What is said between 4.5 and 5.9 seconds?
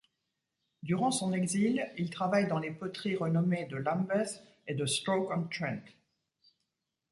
et de Stoke-on-Trent.